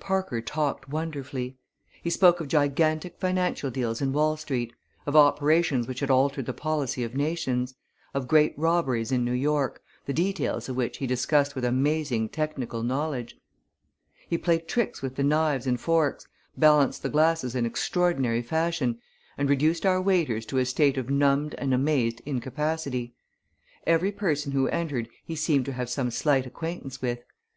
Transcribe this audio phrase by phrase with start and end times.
[0.00, 1.58] Parker talked wonderfully.
[2.02, 4.72] He spoke of gigantic financial deals in Wall Street;
[5.06, 7.72] of operations which had altered the policy of nations;
[8.12, 12.82] of great robberies in New York, the details of which he discussed with amazing technical
[12.82, 13.38] knowledge.
[14.28, 16.26] He played tricks with the knives and forks,
[16.56, 18.98] balanced the glasses in extraordinary fashion,
[19.38, 23.14] and reduced our waiters to a state of numbed and amazed incapacity.
[23.86, 27.20] Every person who entered he seemed to have some slight acquaintance with.